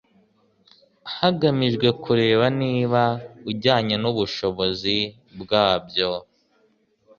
[1.15, 3.01] hagamijwe kureba niba
[3.51, 4.97] ujyanye n ubushobozi
[5.41, 6.11] bwabyo